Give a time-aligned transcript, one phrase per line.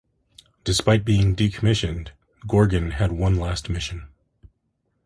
[0.63, 2.07] Despite being decommissioned,
[2.47, 4.07] "Gorgon" had one last mission.